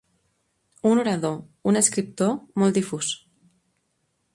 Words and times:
Un 0.91 1.01
orador, 1.03 1.37
un 1.73 1.79
escriptor, 1.83 2.35
molt 2.63 2.81
difús. 2.83 3.15